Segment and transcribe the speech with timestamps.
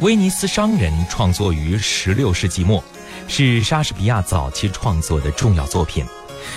[0.00, 2.82] 威尼斯商人创作于16世纪末，
[3.28, 6.06] 是莎士比亚早期创作的重要作品。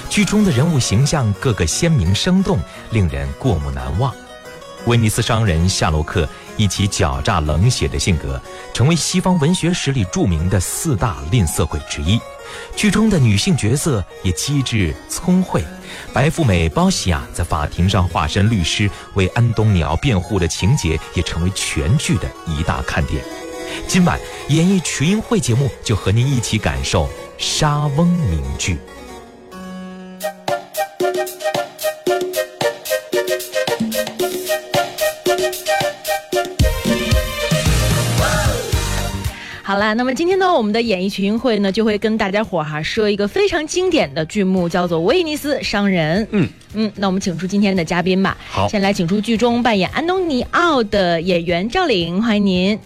[0.09, 2.57] 剧中的人物形象个个鲜明生动，
[2.91, 4.15] 令人过目难忘。
[4.85, 8.41] 威尼斯商人夏洛克以其狡诈冷血的性格，
[8.73, 12.17] 成为西方文学史里著名的四大吝啬鬼之一。
[12.77, 15.61] 剧中的女性角色也机智聪慧，
[16.13, 23.23] 白富美包西亚在法庭上化身律师为安东尼奥辩护的情节，也成为全剧的一大看点。
[23.87, 28.77] 今晚演艺群英会节目就和您一起感受莎翁名剧。
[39.73, 46.23] 好啦，那么今天呢，我们的演艺群英会呢，就会跟大家伙儿哈说一个非常经典的剧目，叫做《威尼斯商人》。
[46.29, 48.37] 嗯嗯，那我们请出今天的嘉宾吧。
[48.47, 52.77] 好先来请出剧中扮演安东尼奥的演员赵岭，欢迎您。
[52.77, 52.81] 大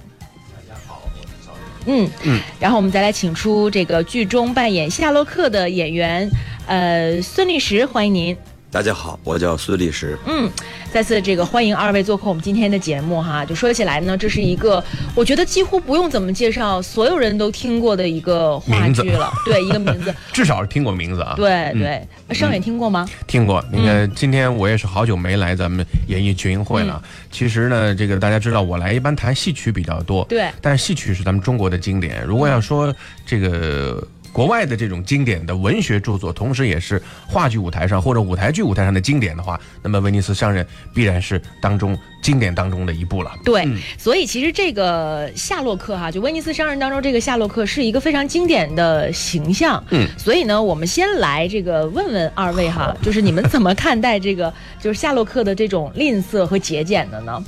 [0.65, 1.51] 家好，我是赵
[1.85, 2.05] 岭。
[2.05, 6.31] 嗯嗯，然后我们再来请出这个剧中扮演夏洛克的演员，
[6.67, 8.37] 呃，孙律师，欢迎您。
[8.69, 10.17] 大家好，我叫孙律师。
[10.27, 10.51] 嗯，
[10.91, 13.45] 再次这个欢迎二位做客我们今天的节目哈。
[13.45, 14.83] 就说起来呢，这是一个
[15.15, 19.31] 我觉得几乎不用怎么介绍，所有人都听过的一个话剧了。
[19.45, 20.13] 对，一个名字。
[20.33, 21.33] 至少是听过名字啊。
[21.37, 23.07] 对嗯对，上远听过吗？
[23.25, 23.63] 听过。
[23.71, 27.01] 那个今天我也是好久没来咱们演艺群英会了。
[27.31, 30.25] 其实呢，这个大家知道，我来一般谈戏曲比较多。
[30.25, 32.21] 对但是戏曲是咱们中国的经典。
[32.25, 32.93] 如果要说
[33.25, 34.05] 这个。
[34.31, 43.31] 国外的这种经典的文学著作，同时也是话剧舞台上或者舞台剧舞台上的经典的话，那么《威尼斯商人》必然是当中经典当中的一部了。
[43.43, 49.83] 对，所以其实这个夏洛克哈，就威尼斯商人当中这个夏洛克是一个非常经典的形象。
[49.89, 57.43] 嗯，所以呢，我们先来这个问问二位哈，就是你们怎么看待这个就是夏洛克的这种吝啬和节俭的呢？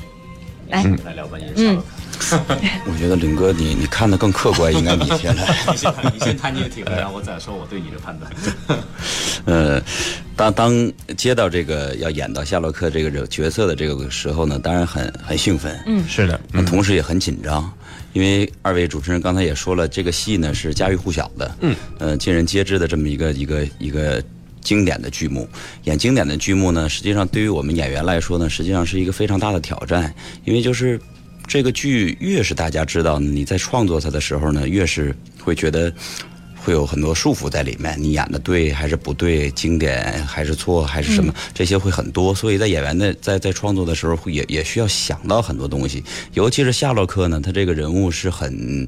[0.69, 1.81] 来，来聊半夜嗯，
[2.85, 5.43] 我觉得领哥你你看的更客观，应该你先来。
[5.71, 8.31] 你先谈，你先谈你的体会，然后我再说我对你的判断。
[9.45, 9.81] 呃，
[10.35, 17.71] 当当接到这个要演到夏洛克这个这个角色的这个时候呢，当然很很兴奋，嗯是的，那同时也很紧张，
[18.13, 24.21] 因为二位主持人刚才也说了，这个戏呢是家喻户晓的，嗯，呃，尽人皆知的这么一个一个一个
[24.61, 25.47] 经典的剧目。
[25.85, 30.99] 演经典的剧目呢，实际上对于我们演员来说呢，实际上是一个非常大的挑战，因为就是
[31.49, 35.91] 这个剧越是大家知道，你在创作它的时候呢，越是会觉得。
[36.61, 42.35] 会有很多束缚在里面，你演的对还是不对，经典还是错还是什么，这些会很多。
[42.35, 46.03] 所以在演员的在在创作的时候，会也也需要想到很多东西。
[46.33, 48.85] 尤其是夏洛克呢，他这个人物是很，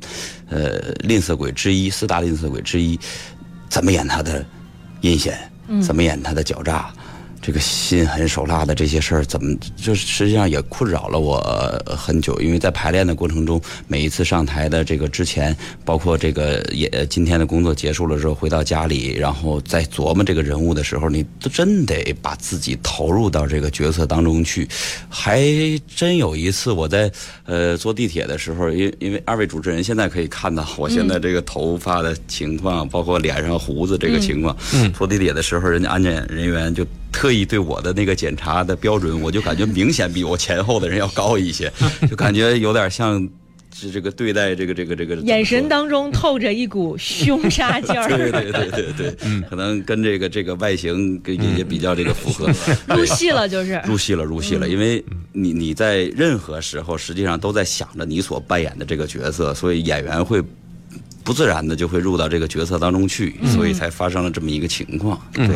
[0.49, 2.99] 呃，吝啬鬼之一，四大吝啬鬼之一，
[3.69, 4.45] 怎么演他的
[4.99, 5.39] 阴险，
[5.81, 6.93] 怎么演他的狡诈。
[7.41, 11.41] 这个心狠手辣的这些事儿，怎么就实际上也困扰了我
[11.85, 12.39] 很久？
[12.39, 24.67] 因为在排练的过程中，每一次上台的这个之前，包括这个也今天的工作结束了之后，回到家里，然后再琢磨这个人物的时候，你都真得把自己投入到这个角色当中去。
[25.09, 25.41] 还
[25.95, 27.11] 真有一次，我在
[27.45, 34.55] 呃坐地铁的时候，因因为二位主持人现在可以看到我现在这个头发的情况，包括脸上胡子这个情况。
[34.73, 41.71] 嗯坐地铁的时候，人家安检人员就特意对我的那个检查的标准，我就感觉明显比我前后的人要高一些，
[42.09, 43.27] 就感觉有点像
[43.73, 48.07] 是这个对待这个这个这个眼神当中透着一股凶杀劲儿。
[48.09, 52.49] 对对对对对，嗯，可能跟这个这个外形跟也也比较这个符合，
[52.95, 53.81] 入戏了就是。
[53.85, 60.41] 入戏了入戏了，因为你你在任何时候实际上都在想着你所扮演的这个角色，所以演员会。
[61.31, 65.17] 不自然的就会入到这个角色当中去，所以才发生了这么一个情况。
[65.31, 65.47] 对，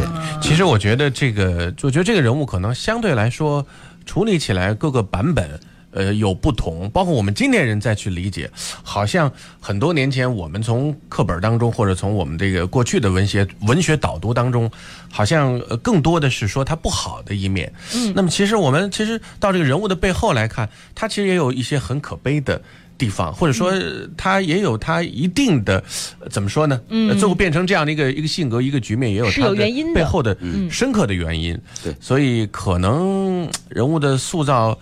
[0.41, 3.65] 其实我觉得这个，我觉得这个人物可能相对来说
[4.05, 5.59] 处理起来各个版本。
[5.91, 8.51] 呃，有不同，包括我们今天人再去理解，
[8.83, 9.31] 好像
[9.61, 14.69] 很多年前我们从课本当中，或者从我们这个过去的文学文学导读当中，
[15.09, 17.71] 好像呃更多的是说他不好的一面。
[17.93, 22.61] 嗯，那么其实我们其实到这个人物的背后来看，他其实也有一些很可悲的
[22.97, 25.84] 地方，或者说呃他也有他一定的
[26.19, 26.79] 呃怎么说呢？
[26.90, 30.37] 嗯，最后变成这样的一个一个性格一个局面，也有是他的有原因的背后的
[30.69, 31.59] 深刻的原因。
[31.84, 34.78] 对所以可能人物的塑造。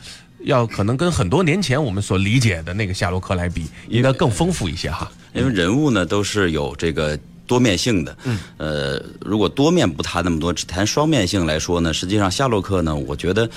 [0.46, 5.10] 要可能跟很多年前我们所理解的那个夏洛克来比，应该更丰富一些哈。
[5.34, 7.18] 因为人物呢都是有这个
[7.48, 8.18] 多面性的。
[8.26, 13.50] 嗯，呃，如果多面不谈那么多，只谈双面性来说呢，实际上夏洛克呢，我觉得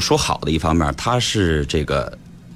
[0.00, 2.12] 说好的一方面，他是这个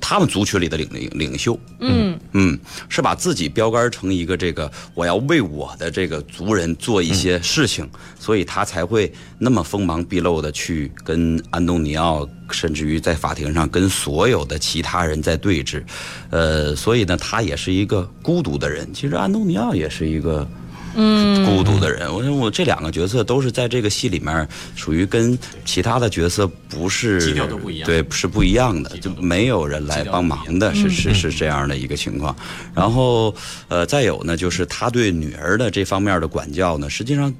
[0.09, 2.57] 他们族群里的领领领袖，嗯嗯，
[2.89, 7.85] 是把自己标杆成一个这个我要为我的这个族人做一些事情，
[8.17, 15.83] 所以他才会那么锋芒毕露的去跟安东尼奥，甚至于在法庭上跟所有的其他人在对峙，
[16.31, 18.89] 呃，所以呢，他也是一个孤独的人。
[18.95, 20.49] 其实安东尼奥也是一个。
[20.97, 32.35] 嗯，孤独的人，我想我这两个角色都是在这个戏里面属于跟其他的角色不是基调都不一样对，是不一样的，就没有人来帮忙的，是是是这样的一个情况。
[32.75, 33.35] 然后
[33.69, 37.33] 呃，再有呢，就是他对女儿的这方面的管教呢，实际上。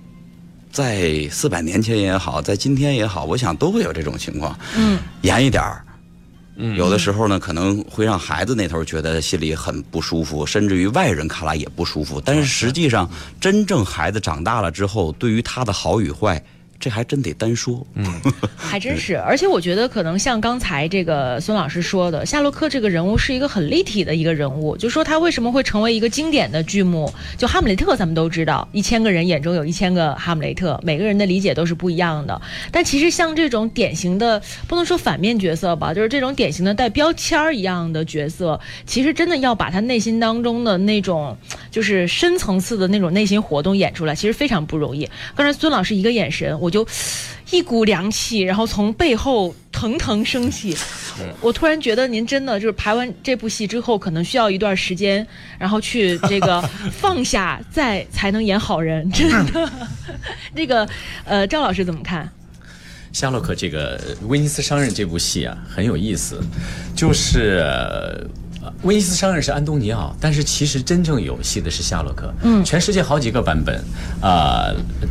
[0.73, 4.59] 在四百年前也好，在今天也好，我想都会有这种情况。
[4.77, 5.83] 嗯，严一点儿，
[6.57, 12.21] 有的时候呢，可能会让孩子那头觉得心里很不舒服，甚至于外人看来也不舒服。
[12.25, 16.43] 但是实际上，真正孩子长大了之后，对于他的好与坏，
[16.79, 17.87] 这还真得单说。
[17.95, 18.05] 嗯，
[18.57, 27.13] 还真是，而且我觉得可能像刚才这个孙老师说的，夏洛克这个人物是一个很立体的一个人物，就说他为什么会成为一个经典的剧目？
[27.37, 32.41] 就哈姆雷特，咱们都知道，一千个人眼中有一千个哈姆雷特，每个人的理解都是不一样的。
[32.71, 41.37] 但其实像这种典型的，不能说反面角色吧，就是这种典型的带标签儿一样的角色，其实真的要把他内心当中的那种，
[41.71, 45.09] 就是深层次的那种内心活动演出来，其实非常不容易。
[45.35, 46.85] 刚才孙老师一个眼神，我就
[47.53, 50.77] 一股凉气，然后从背后腾腾升起。
[51.41, 55.25] 我突然觉得您真的就是排完这部戏之后，可能需要一段时间，
[55.59, 56.61] 然后去这个
[56.99, 59.09] 放下，再才能演好人。
[59.13, 59.71] 真的，
[60.57, 60.89] 这个
[61.25, 62.29] 呃，赵老师怎么看？
[63.13, 63.97] 夏洛克这个
[64.27, 66.41] 《威尼斯商人》这部戏啊，很有意思，
[66.97, 67.63] 就是。
[67.65, 68.27] 呃
[68.83, 72.33] 威尼斯商人是安东尼奥，但是其实真正有戏的是夏洛克。
[72.43, 73.83] 嗯，全世界好几个版本，
[74.21, 74.71] 啊、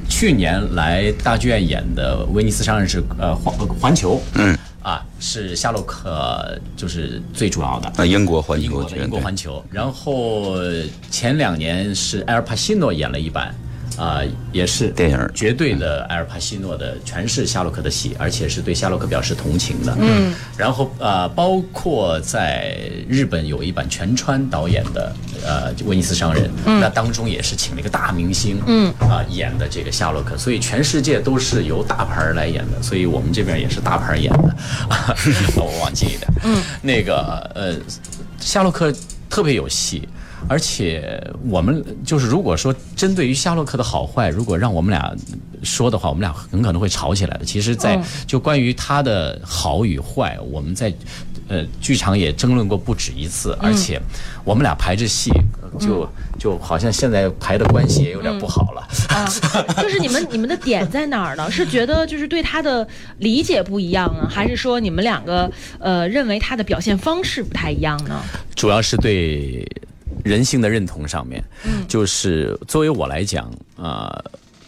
[0.09, 7.91] 去年来大剧院演的《威尼斯商人》是呃环环球，嗯，啊是夏洛克就是最主要的。
[7.97, 8.65] 那英国环球
[8.95, 10.55] 英国环球，然后
[11.09, 13.53] 前两年是埃尔帕西诺演了一版，
[13.97, 14.19] 啊、
[14.51, 19.95] 也是电影绝对的埃尔帕西诺的，全是夏洛克的戏，而且是对夏洛克表示同情的。
[19.99, 22.77] 嗯，然后呃，包括在
[23.07, 25.15] 日本有一版全川导演的
[25.45, 34.55] 呃《威尼斯商人》，那当中也是请了一个大明星，嗯啊、演的这个夏洛克，所以全世界都是由大牌来演的，所以我们这边也是大牌演的，
[35.55, 36.27] 我忘记的。
[36.43, 37.75] 嗯，那个呃，
[38.39, 38.93] 夏洛克
[39.29, 40.07] 特别有戏。
[40.47, 45.15] 而且我们就是，如果说针对于夏洛克的好坏，如果让我们俩
[45.63, 47.45] 说的话，我们俩很可能会吵起来的。
[47.45, 50.93] 其实，在就关于他的好与坏，我们在
[51.47, 53.99] 呃剧场也争论过不止一次，而且
[54.43, 55.31] 我们俩排着戏，
[55.79, 56.07] 就
[56.39, 58.81] 就好像现在排的关系也有点不好了。
[59.09, 59.25] 啊，
[59.81, 61.49] 就是你们 你们的点在哪儿呢？
[61.49, 62.87] 是觉得就是对他的
[63.17, 68.21] 理解不一样呢，还是说你们两个呃认为他的表现方式不太一样呢？
[68.55, 69.65] 主要是对
[70.25, 71.43] 人性的认同上面，
[71.87, 74.11] 就是作为我来讲，呃，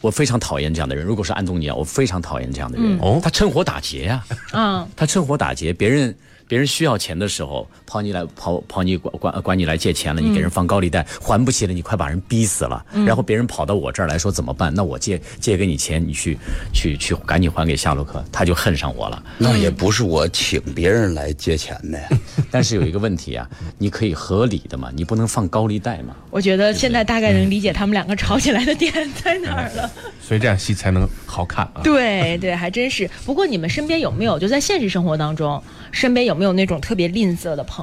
[0.02, 1.04] 我非常讨厌这样的人。
[1.04, 3.00] 如果是安东尼奥，我非常讨厌这样的人。
[3.02, 3.20] 哦。
[3.24, 4.24] 他趁火打劫呀、
[4.54, 4.88] 嗯。
[4.96, 6.16] 他趁火打劫，别人
[6.48, 14.72] 别人需要钱的时候，跑你来跑跑你管管管你来借钱了，你给人放高利贷、还不起了，你快把人逼死了，然后别人跑到我这儿来说怎么办？
[14.74, 16.38] 那我借借给你钱，你去
[16.74, 19.24] 去去赶紧还给夏洛克，他就恨上我了。
[19.38, 22.10] 那也不是我请别人来借钱的呀。
[22.52, 26.16] 但是有一个问题啊，你可以合理的嘛，你不能放高利贷嘛。
[26.30, 28.94] 我觉得现在大概能理解他们两个吵起来的点
[29.24, 29.90] 在哪儿了。
[30.22, 31.82] 所以这样戏才能好看啊。
[31.84, 33.10] 对对，还真是。
[33.26, 35.62] 不过你们身边有没有就在现实生活当中，
[35.92, 37.77] 身边有没有那种特别吝啬的朋？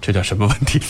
[0.00, 0.80] 这叫什么问题？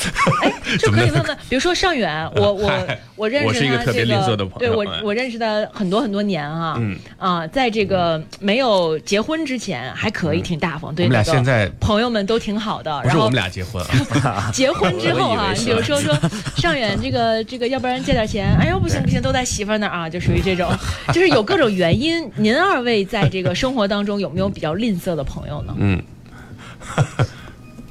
[0.43, 2.73] 哎 就可以问问，比如说尚远，我我
[3.17, 5.00] 我认识他、我是一个特别吝啬的朋友对我哎。
[5.05, 6.97] 我认识他很多很多年啊，嗯。
[7.19, 13.85] 啊，在这个没有结婚之前还可以，挺大方，对我们俩现在朋友们都挺好的，然后不是我们俩结婚
[14.25, 15.61] 啊， 结婚之后啊，我以为是。
[15.61, 16.19] 你比如说说
[16.57, 20.69] 尚远这个这个，要不然借点钱，哎呦不行不行，都在媳妇儿那儿啊，就属于这种，
[21.12, 22.29] 就是有各种原因。
[22.37, 25.75] 您二位在这个生活当中有没有比较吝啬的朋友呢？
[25.79, 26.03] 嗯，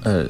[0.04, 0.26] 呃，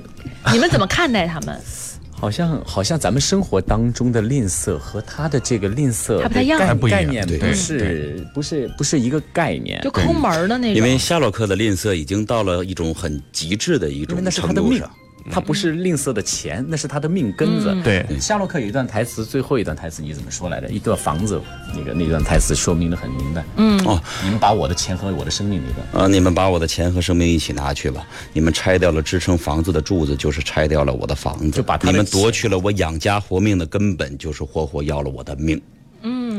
[0.52, 1.60] 你们怎么看待他们？
[2.12, 6.58] 好像好像咱们生活当中的吝啬和他的这个吝啬他不太一样
[6.90, 10.76] 概念不是不是不是一个概念就，抠门儿的那种。
[10.78, 14.92] 因为夏洛克的吝啬已经到了一种很极致的一种那是他的命程度上。，
[15.32, 17.76] 他不是吝啬的钱，那是他的命根子。
[17.84, 20.68] 对夏洛克有一段台词，最后一段台词你怎么说来着？
[20.70, 21.42] 一个房子，
[21.76, 23.44] 那个那段台词说明的很明白。
[23.56, 26.06] 嗯，哦，你们把我的钱和我的生命那段。
[26.06, 28.06] 啊，你们把我的钱和生命一起拿去吧。
[28.34, 31.52] 你们拆掉了支撑房子的柱子，就是拆掉了我的房子。
[31.52, 35.62] 就把他的你们夺去了我养家活命的根本，就是活活要了我的命。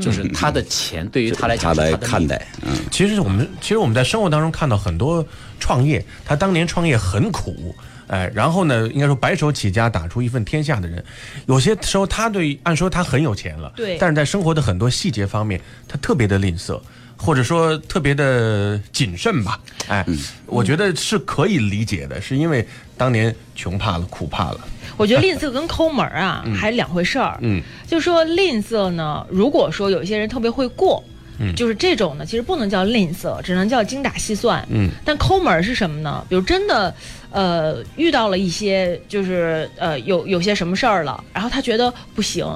[0.02, 5.24] 就是他的钱对于他来讲他来看待，嗯，其实我们其实我们在生活当中看到很多
[5.58, 7.74] 创业，他当年创业很苦
[8.06, 11.04] 哎，然后呢，应该说白手起家打出一份天下的人，
[11.46, 16.80] 有些时候他对按说他很有钱了，对但是在生活的很多细节方面，他特别的吝啬。
[17.16, 19.58] 或者说特别的谨慎吧，
[19.88, 20.04] 哎，
[20.46, 22.66] 我觉得是可以理解的，是因为
[22.98, 24.60] 当年穷怕了，苦怕了。
[24.96, 27.38] 我觉得吝啬跟抠门儿啊 还两回事儿。
[27.40, 31.02] 嗯，就说吝啬呢，如果说有一些人特别会过，
[31.38, 34.66] 嗯就是这种呢，其实不能叫吝啬，只能叫精打细算。
[34.68, 36.22] 嗯，但抠门儿是什么呢？
[36.28, 36.94] 比如真的，
[37.34, 42.46] 呃，遇到了一些就是呃有有些什么事儿了，然后他觉得不行。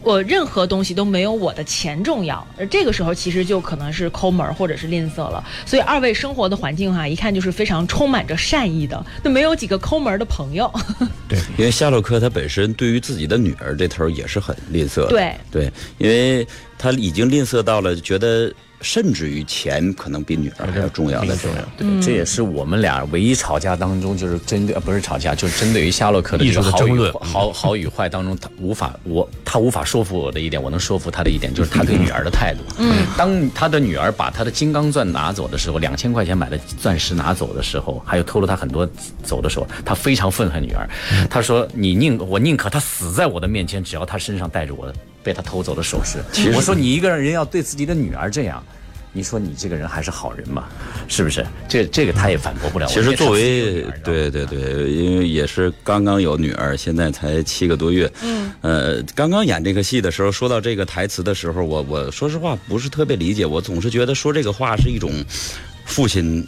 [0.00, 5.44] 我任何东西都没有我的钱重要，而这个时候其实就可能是抠门或者是吝啬了。
[5.66, 10.72] 所以二位生活的环境哈、一看就是非常充满着善意的，那没有几个抠门的朋友。
[11.28, 16.46] 对因为夏洛克他本身对于自己的女儿这头儿也是很吝啬的，对，对，因为
[16.78, 21.62] 他已经吝啬到了觉得，甚至于钱可能比女儿还要重要的重要。
[21.76, 32.60] 对，这也是我们俩唯一吵架当中，就是针对呃不是吵架，就是针对于夏洛克的艺术的这个好与争论好好与坏当中，他无法我他无法说服我的一点，我能说服他的一点就是他对女儿的态度。
[32.78, 38.88] 嗯，当他的女儿把他的金刚钻拿走的时候，两千块钱买的钻石拿走的时候，还有偷了他很多
[39.22, 40.88] 走的时候，他非常愤恨女儿。
[41.28, 46.18] 他说：“你宁我宁可他死在我的面前，只要他身上带着我的被他偷走的首饰。”
[46.54, 48.62] 我说：“你一个人要对自己的女儿这样。”
[49.10, 50.68] 你说你这个人还是好人吗？
[51.08, 51.44] 是不是？
[51.66, 52.86] 这这个他也反驳不了。
[52.86, 58.08] 其实作为对对对，因为也是刚刚有女儿，现在才七个多月。
[58.22, 65.10] 嗯，呃，刚刚演这个戏的时候，说到这个台词的时候，我我说实话不是特别理解，我总是觉得说这个话是一种
[65.86, 66.46] 父亲。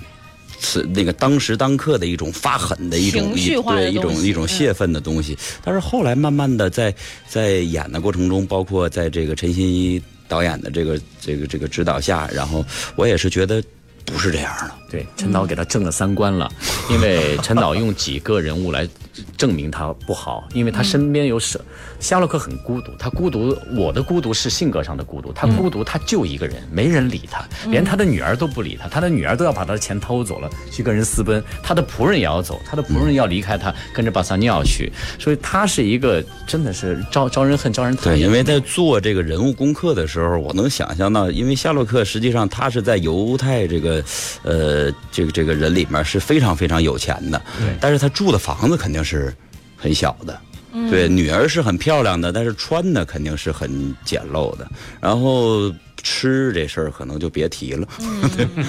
[0.60, 6.94] 是那个当时当刻的一种发狠的一种情绪化的对一种一种泄愤的东西，但是后来慢慢的在
[7.26, 12.64] 在演的过程中，包括在这个陈新一导演的这个这个这个指导下，然后
[12.94, 13.62] 我也是觉得
[14.04, 14.74] 不是这样的。
[14.90, 16.50] 对陈导给他正了三观了，
[16.90, 18.88] 因为陈导用几个人物来
[19.36, 21.60] 证明他不好，因为他身边有舍
[22.00, 44.02] 夏洛克很孤独，他孤独，我的孤独是性格上的孤独，他孤独他就一个人，没人理他，连他的女儿都不理他，他的女儿都要把他的钱偷走了，去跟人私奔，他的仆人也要走，他的仆人要离开他，跟着巴萨尼奥去，所以他是一个真的是招招人恨招人讨，厌，因为在做这个人物功课的时候，我能想象到，因为夏洛克实际上他是在犹太这个，
[44.42, 44.79] 呃，
[45.10, 47.42] 这个这个人里面是非常非常有钱的，
[47.80, 49.34] 但是他住的房子肯定是
[49.76, 50.40] 很小的。
[50.88, 54.70] 对，女儿是很漂亮的，但是穿的肯定是很简陋的。
[55.00, 55.68] 然后
[56.00, 57.88] 吃这事儿可能就别提了。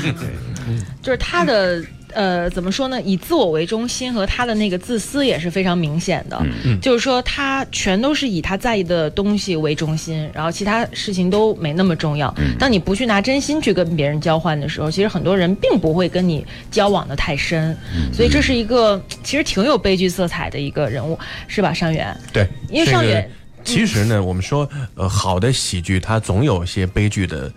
[1.03, 1.80] 就是他的
[2.13, 3.01] 呃，怎么说呢？
[3.01, 6.41] 以自我为中心和他的那个自私也是非常明显的。
[6.82, 12.34] 就是说，他全都是以他在意的东西为中心，然后其他事情都没那么重要。
[12.60, 17.75] 当你不去拿真心去跟别人交换的时候，其实很多人并不会跟你交往的太深。
[18.13, 22.15] 所以这是一个其实挺有悲剧色彩的一个人物，是吧，尚元？
[22.34, 23.30] 对，因为上远
[23.63, 27.51] 其实呢，我们说，呃，好的喜剧它总有一些悲剧的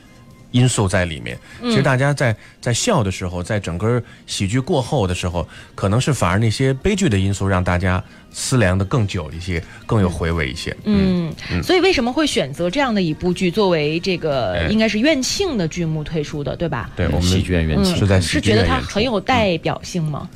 [0.55, 1.37] 因素在里面。
[1.63, 10.75] 其实大家在在笑的时候，在整个喜剧过后的时候，可能是反而那些悲剧的因素让大家思量的更久一些，更有回味一些。
[10.85, 16.89] 嗯，所以为什么会选择这样的一部剧作为这个哎应该是院庆的剧目推出的，对吧？
[16.95, 20.29] 对，我们喜剧院院庆是在喜是觉得它很有代表性吗？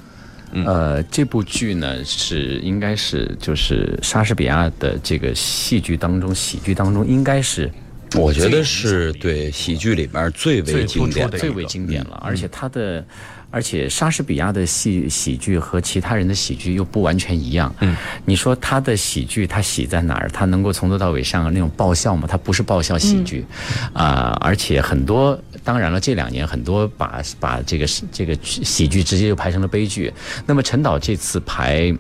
[0.65, 7.71] 呃，这部剧呢是应该是就是莎士比亚的这个戏剧当中，喜剧当中应该是
[8.15, 13.05] 我觉得是对喜剧里面最为经典的最为经典了，而且他的。
[13.51, 17.75] 而且莎士比亚的戏喜剧和其他人的喜剧又不完全一样。
[17.81, 17.97] 嗯，
[18.27, 20.29] 你说他的喜剧他喜在哪儿？
[20.29, 22.29] 他能够从头到尾像那种爆笑吗？
[22.31, 23.47] 他不是爆笑喜剧，
[23.95, 30.13] 啊、而且很多，当然了，这两年很多把把这个这个喜剧直接就拍成了悲剧。
[30.45, 31.97] 那么陈导这次排。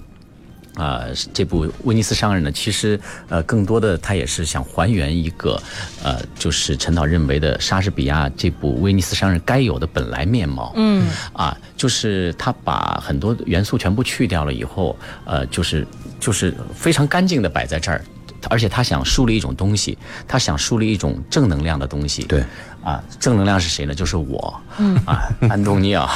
[0.79, 1.05] 啊、
[1.35, 5.61] 这部《威尼斯商人》呢，其实呃，更多的他也是想还原一个，
[6.03, 10.73] 呃，就是陈导认为的莎士比亚这部《威尼斯商人》该有的本来面貌。
[10.77, 15.87] 嗯，啊，就是他把很多元素全部去掉了以后，呃，就是
[16.21, 18.01] 就是非常干净的摆在这儿。
[18.49, 22.23] 而且他想树立一种东西，他想树立一种正能量的东西。
[22.25, 22.45] 对，
[22.83, 23.95] 啊，正能量是谁呢？
[23.95, 24.97] 就是我，嗯。
[25.07, 26.09] 啊，安东尼奥，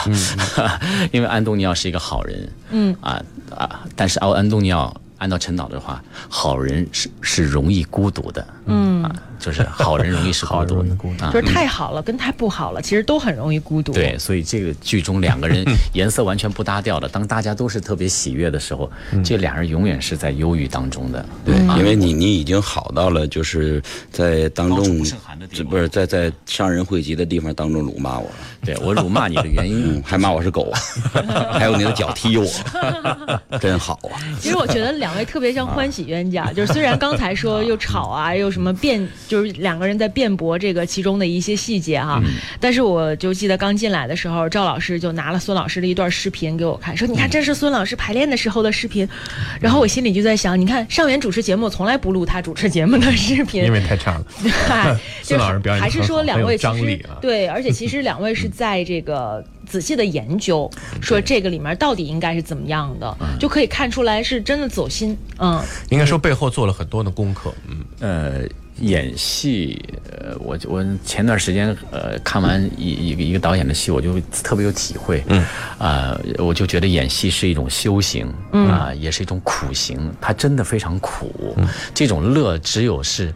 [1.13, 2.97] 因为安东尼奥是一个好人，嗯。
[3.01, 3.23] 啊
[3.57, 13.93] 啊，但是安安东尼奥按照陈导的话，好人是是容易孤独的，嗯，啊，就是好人容易是孤独 孤独啊就是太好了跟太不好了，其实都很容易孤独。
[13.93, 15.65] 对，所以这个剧中两个人
[15.95, 18.91] 颜色完全不搭调的，当大家都是特别喜悦的时候，
[19.25, 21.25] 这俩人永远是在忧郁当中的。
[21.45, 25.03] 对，因为你你已经好到了，就是在当众
[25.51, 30.71] 这不是在在商人汇集的地方当中辱骂我了， 对我辱骂你的原因嗯，，还骂我是狗，
[31.53, 32.47] 还有你的脚踢我，
[33.61, 34.15] 真好啊！
[34.41, 42.23] 其实我觉得两位特别像欢喜冤家，就是虽然刚才说又吵啊，又什么辩，就是两个人在辩驳这个其中的一些细节哈，
[42.61, 49.09] 但是我就记得刚进来的时候，赵老师就拿了孙老师的一段视频给我看，说你看这是孙老师排练的时候的视频，
[49.61, 54.25] 然后我心里就在想，你看上元主持节目从来不录他主持节目的视频，因为太差了。
[54.69, 54.95] 嗨，
[55.25, 65.63] 孙老师表演还是说两位其实对，而且其实两位是在这个仔细的研究，说这个里面到底应该是怎么样的，就可以看出来是真的走心，嗯。
[65.89, 68.43] 应该说背后做了很多的功课，嗯，呃，
[68.81, 69.81] 演戏，
[70.11, 75.45] 呃，我我前段时间呃看完一一个一个导演的戏，我就特别有体会，嗯，
[75.79, 81.57] 啊、我就觉得演戏是一种修行，嗯啊、也是一种苦行，它真的非常苦，
[81.95, 83.33] 这种乐只有是。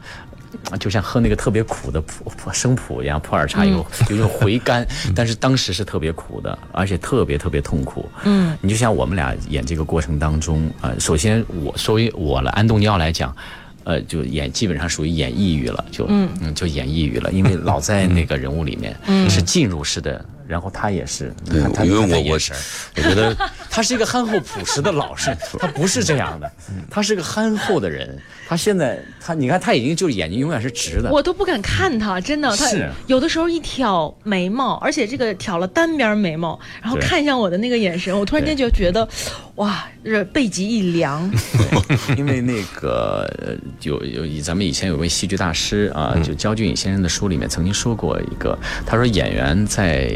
[0.80, 8.08] 就像喝那个特别苦的普普生普一样，普洱茶有 有一种回甘，但是当时是特别苦的，而且特别特别痛苦。
[8.24, 13.36] 嗯，你就像我们俩演这个过程当中，呃，首先我作为我了安东尼奥来讲，
[13.86, 16.28] 呃，就演基本上属于演抑郁了，就嗯。
[16.56, 18.96] 就演抑郁了，因为老在那个人物里面，
[19.30, 22.56] 是进入式的，然后他也是，你对看他因为我我眼神
[22.96, 23.36] 我觉得
[23.70, 26.50] 他是一个憨厚朴实的老实， 他不是这样的，
[26.90, 28.18] 他是个憨厚的人。
[28.48, 32.66] 他现在他你看他已经就是眼睛永远是直的，我都不敢看他，真的，他
[33.06, 37.06] 有的时候一挑眉毛，而且这个挑了单边眉毛，然后对。
[37.06, 39.08] 看向我的那个眼神，我突然间就觉得，
[39.56, 41.30] 哇，这背脊一凉。
[42.16, 50.12] 因为那个呃有有咱们以前有位戏剧大师啊，就焦俊隐先生的书里面曾经说过一个，他说演员在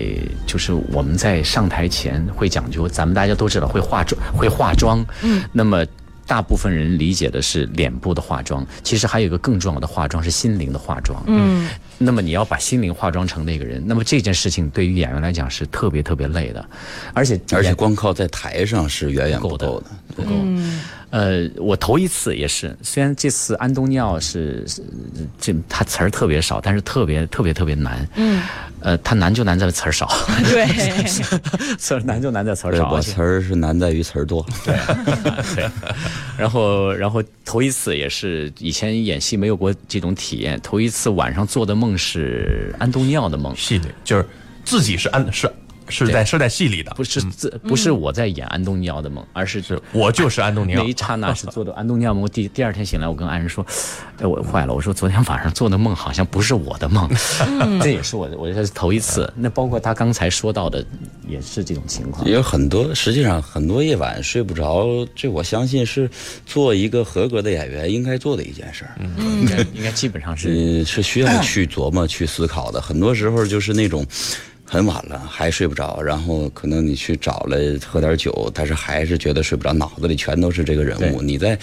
[0.46, 5.84] 就是我们在上台前会讲究，咱们大家都知道会化妆会化妆，嗯，那么。
[6.30, 11.20] 大部分人理解的是脸部的化妆，其实还有一个更重要的化妆是心灵的化妆。
[11.26, 11.68] 嗯，
[11.98, 16.64] 那么你要把心灵化妆成那个人，那么这件事情对于演员来讲是特别特别累的，
[17.14, 19.86] 而且而且光靠在台上是远远不不够的够的。
[20.14, 20.30] 不够。
[21.10, 24.80] 呃，我头一次也是，虽然这次安东尼奥是是
[25.40, 28.08] 这他词儿特别少，但是特别特别特别难。
[28.14, 28.40] 嗯，
[28.78, 30.08] 呃，他难就难在词儿少，
[30.48, 30.64] 对，
[31.76, 32.92] 词儿难就难在词儿对，少。
[32.92, 34.46] 我词儿是难在于词儿多。
[34.64, 34.76] 对，
[36.36, 44.26] 然后然后头一次也是以前演戏没有过这种体验，头一次晚上做的梦是安东尼奥的梦，戏里就是
[44.64, 45.50] 自己是安是
[45.90, 52.28] 是在是在戏里的，不是自不是我在演安东尼奥的梦，而是是我就是安东尼奥那一刹那是做的安东尼奥梦。
[52.30, 53.66] 第第二天醒来，我跟爱人说
[54.20, 54.72] ：“哎，我坏了！
[54.72, 57.10] 我说昨天晚上做的梦好像不是我的梦，
[57.82, 59.30] 这也是我，我这是头一次。
[59.36, 60.84] 那包括他刚才说到的，
[61.26, 62.32] 也是这种情况也。
[62.32, 66.08] 有很多，实际上很多夜晚睡不着，这我相信是
[66.46, 68.94] 做一个合格的演员应该做的一件事儿。
[69.00, 72.80] 应该应该基本上是嗯，是需要去琢磨、去思考的。
[72.80, 74.06] 很多时候就是那种
[74.72, 81.20] 很晚了还睡不着，然后可能你去找了喝点酒，但是还是觉得睡不着，脑子里全都是这个人物。
[81.20, 81.58] 你在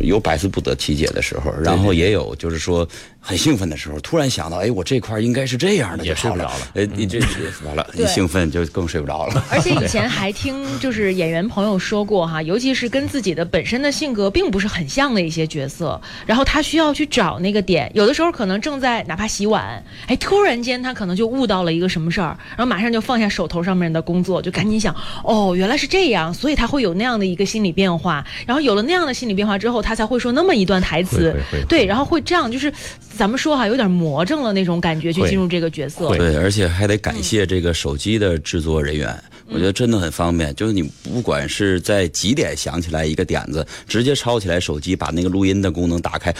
[0.00, 2.88] 有百思不得其解的时候，然后也有就是说
[3.26, 6.68] 很兴奋的时候，突然想到，哎，我这块应该是这样的，也睡不着了。
[6.74, 7.18] 哎，你这
[7.66, 9.44] 完了，一兴奋就更睡不着了。
[9.50, 31.66] 而且以前还听就是演员朋友说过哈，尤其是跟自己的本身的性格并不是很像的一些角色，然后他需要去找那个点，有的时候可能正在哪怕洗碗，哎，突然间他可能就悟到了一个什么事儿，然后马上就放下手头上面的工作，就赶紧想，哦，原来是这样，所以他会有那样的一个心理变化，然后有了那样的心理变化之后，他才会说那么一段台词，会会会。
[31.68, 32.72] 对，然后会这样，就是
[33.16, 40.54] 咱们说哈，有点魔怔了那种感觉去进入这个角色，对，而且还得感谢这个手机的制作人员，我觉得真的很方便。
[40.54, 46.34] 就是你不管是在几点想起来一个点子，直接抄起来手机，把那个录音的功能打开，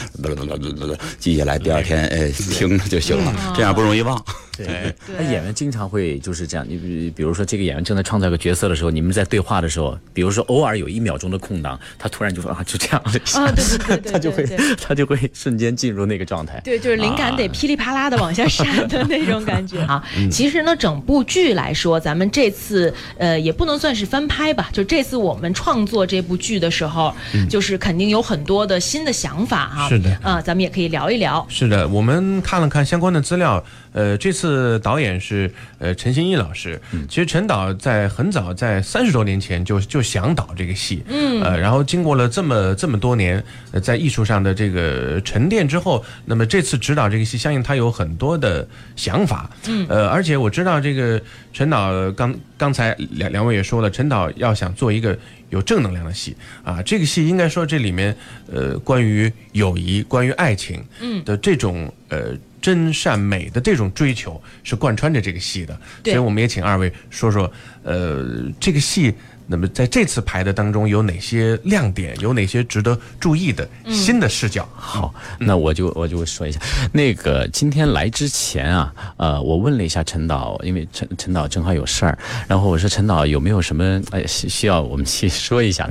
[1.19, 4.23] 记下来，第二天哎听着就行了，这样不容易忘。
[4.57, 6.67] 对，那演员经常会就是这样。
[6.69, 14.45] 你比比如说，这个演员正在创造一个角色的时候，你们在对话的时候，比如说偶尔有一秒钟的空档，他突然就说啊，就这样了一下，啊对对对对 他就会
[14.81, 16.61] 他就会瞬间进入那个状态。
[16.65, 20.03] 对，就是灵感得噼里啪啦的往下闪的那种感觉 啊。
[20.31, 27.15] 其实呢，整部剧来说，咱们这次呃也不能算是翻拍吧，就这次我们创作这部剧的时候，
[27.49, 29.89] 就是肯定有很多的新的想法哈。
[29.89, 31.45] 是的啊、咱们也可以聊一聊。
[31.49, 33.63] 是的，我们看了看相关的资料，
[33.97, 36.79] 呃，这次导演是呃陈新一老师。
[37.09, 51.19] 其实陈导在很早在三十多年前就就想导这个戏，嗯，呃，然后经过了这么这么多年，呃，在艺术上的这个沉淀之后，那么这次指导这个戏，相信他有很多的想法，嗯，呃，而且我知道这个
[51.55, 55.17] 陈导刚刚才两两位也说了，陈导要想做一个。
[55.51, 58.15] 有正能量的戏啊，这个戏应该说这里面，
[58.53, 67.49] 呃，关于友谊、关于爱情，嗯的这种呃真善美的这种追求是贯穿着这个戏的，所以我们也请二位说说，
[67.85, 68.27] 呃，
[68.59, 69.15] 这个戏。
[69.49, 72.19] 那么在这次排的当中有哪些亮点？
[72.19, 74.69] 有哪些值得注意的新的视角？
[74.75, 76.59] 好，那我就我就说一下。
[76.91, 85.89] 那个今天来之前啊，呃，我问了一下陈导，因为陈陈导正好有事儿，然后我说陈导有没有什么哎需需要我们去说一下？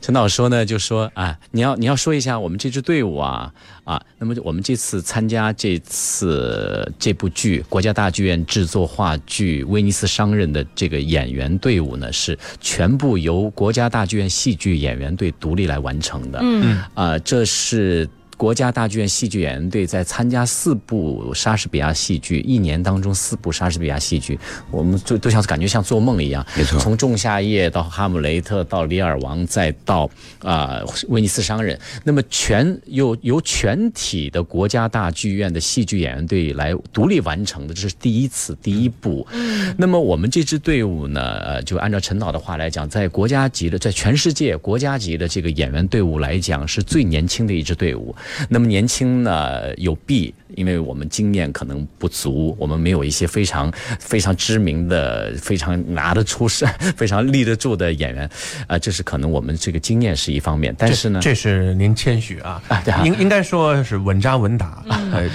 [0.00, 3.52] 陈导说呢，就说啊，你要你要说一下我们这支队伍啊。
[3.86, 16.40] 啊，那么我们这次参加这次这部剧国家大剧院制作话剧《威尼斯商人》的这个演员队伍呢，是全部由国家大剧院戏剧演员队独立来完成的。
[16.42, 18.06] 嗯，啊，这是。
[18.36, 24.38] 国家大剧院戏剧演员队在参加四部莎士比亚戏剧，一年当中四部莎士比亚戏剧，
[24.70, 26.44] 我们就都像感觉像做梦一样。
[26.56, 30.08] 没错，从《仲夏夜》到《哈姆雷特》到《李尔王》，再到
[30.42, 39.26] 啊《威尼斯商人》，那么全由由全体的国家大剧院的戏剧演员队来独立完成的，这是第一次第一部。
[39.32, 48.14] 嗯，那么我们这支队伍呢，呃，就按照陈导的话来讲，在国家级的，在全世界国家级的这个演员队伍来讲，是最年轻的一支队伍。
[48.48, 56.66] 那么年轻呢有弊，因为我们经验可能不足，我们没有一些非常非常知名的、非常拿得出手、
[56.96, 58.28] 非常立得住的演员，
[58.66, 60.74] 啊，这是可能我们这个经验是一方面。
[60.76, 62.60] 但是呢，这是您谦虚啊，
[63.04, 64.84] 应应该说是稳扎稳打，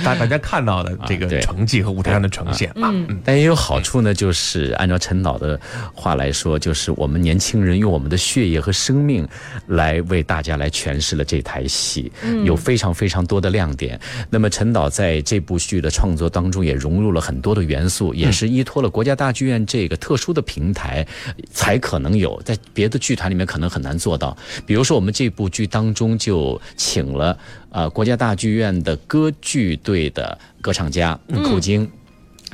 [0.04, 2.94] 大大家看到的这个成绩和舞台上的呈现啊。
[3.24, 5.60] 但也有好处呢，就是按照陈导的
[5.94, 9.28] 话来说，就是我们年轻人用我们的血液和生命
[9.68, 12.12] 来为大家来诠释了这台戏，
[12.44, 12.92] 有非常。
[12.92, 14.00] 非常多的亮点。
[14.30, 21.04] 那么陈导在这部剧的创作当中也融入了很多的元素，也是依托了国家大剧院这个特殊的平台，
[21.52, 24.38] 才可能有在别的剧团里面可能很难做到。
[24.68, 27.36] 比如说我们这部剧当中就请了
[27.72, 31.90] 呃国家大剧院的歌剧队的歌唱家寇京。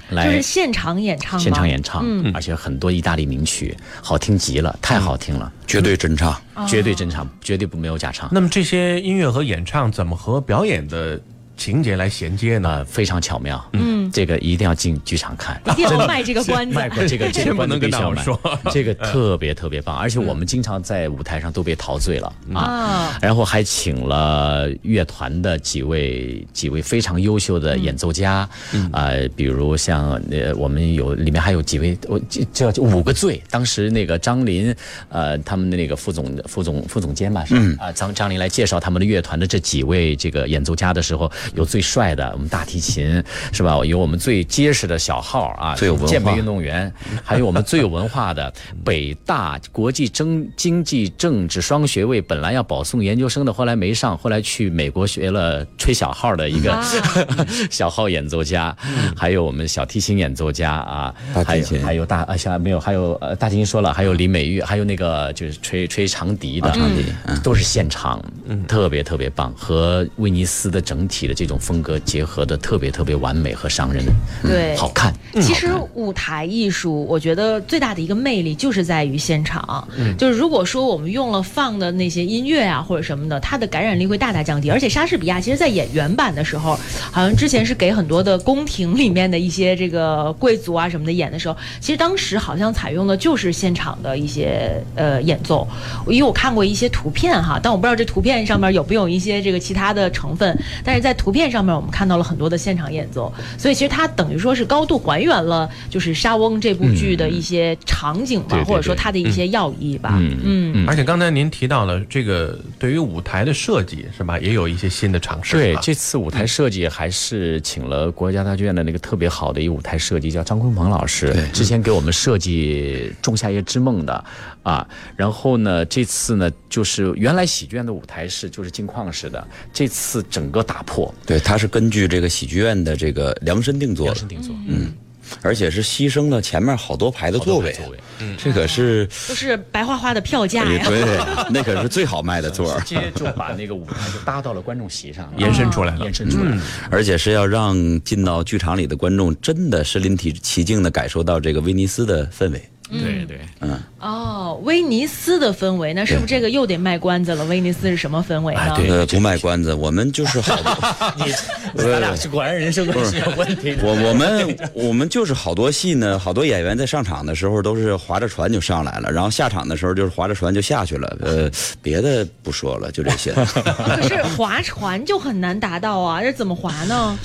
[0.09, 8.29] 就是现场演唱，现场演唱，而且很多意大利名曲，好听极了，太好听了，绝对真唱，绝对真唱，绝对不没有假唱。
[8.31, 11.19] 那么这些音乐和演唱怎么和表演的？
[11.57, 13.63] 情节来衔接呢，非常巧妙。
[13.73, 16.73] 嗯，这个一定要进剧场看， 一定要卖这个关子。
[16.75, 18.39] 卖过这个， 这个不能跟大伙说。
[18.71, 22.33] 这个特别特别棒，而且我们经常在舞台上都被陶醉了。
[22.53, 23.17] 啊。
[23.21, 28.47] 然后还请了乐团的几位几位非常优秀的演奏家。
[28.91, 32.19] 啊，比如像呃，我们有里面还有几位，我
[32.53, 33.41] 叫五个最。
[33.49, 34.73] 当时那个张林
[35.09, 41.31] 呃，他们的那个副总副总副总监吧，是啊，张张林来介绍他们的乐团的这几位这个演奏家的时候。
[41.55, 43.77] 有最帅的我们大提琴是吧？
[43.85, 46.07] 有我们最结实的小号啊，最有文化。
[46.07, 46.91] 健美运动员，
[47.23, 48.51] 还有我们最有文化的
[48.83, 56.77] 北大国际政经济政治双学位，本来要保送研究生的，后来没上，后来去美国学了吹小号的一个
[57.71, 58.75] 小号演奏家，
[59.15, 67.05] 还有我们小提琴演奏家啊，还有还有大啊，像没有还有呃大提琴说了，还有李美玉，还有那个就是吹吹长笛的，长笛
[67.41, 68.21] 都是现场，
[68.67, 71.36] 特别特别棒，和威尼斯的整体的。
[71.37, 74.03] 这种风格结合的特别特别完美和伤人，
[74.41, 75.13] 对，好看。
[75.39, 79.87] 其实舞台艺术，我觉得最大的一个魅力就是在于现场。
[79.95, 84.71] 嗯，就是如果说我们用了放的那些音乐啊或者什么的，它的感染力会大大降低。
[84.71, 86.75] 而且莎士比亚其实在演原版的时候，
[87.11, 95.67] 好像之前是给很多的宫廷里面的一些这个贵族啊什么的演的时候，其实当时好像采用的就是现场的一些呃演奏。
[96.07, 101.15] 因为我看过一些图片哈，但我不知道这图片上面有没有一些这个其他的成分，但是在。
[101.26, 110.17] 图片上面我们看到了很多的现场演奏，所以其实它等于说是高度还原了就是《沙翁》这部剧的一些场景吧，或者说它的一些要义吧。
[110.19, 110.87] 嗯嗯。
[110.87, 115.55] 而且刚才您提到了这个对于舞台的设计是吧，也有一些新的尝试。
[115.55, 124.23] 对，这次舞台设计还是请了国家大剧院的那个特别好的一个舞台设计，叫张坤鹏老师，之前给我们设计《仲夏夜之梦》的
[124.63, 124.87] 啊。
[125.15, 131.13] 然后呢，这次呢就是原来喜剧院的舞台是就是镜框式的，这次整个打破。
[131.25, 134.93] 对，它是根据这个喜剧院的这个量身定做，量身定做，嗯，
[135.41, 137.97] 而且是牺牲了前面好多排的座位，座位。
[138.37, 140.83] 这可是都是白花花的票价呀。
[140.85, 146.03] 哎对，那可是最好卖的座儿， 直接就把那个舞台就搭到了观众席上，延伸出来了。
[146.03, 146.61] 延伸出来了。
[146.89, 152.61] 而且是要让进到剧场里的观众真的身临体其境的感受到这个威尼斯的氛围。
[152.89, 157.43] 对对，嗯哦，威尼斯的氛围，那是不是这个又得卖关子了？
[157.45, 158.61] 威尼斯是什么氛围呢？
[158.61, 163.75] 哎对呃，不卖关子，我们就是好多， 你咱俩是果然人生观是有问题。
[163.81, 171.17] 我我们我们就是好多戏呢，好多演员在上场的时候都是划着船就上来了，然后下场的时候就是划着船就下去了。
[171.21, 177.17] 呃， 别的不说了，就这些， 可是划船就很难达到啊，这怎么划呢？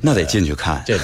[0.00, 0.82] 那得进去看。
[0.86, 0.98] 这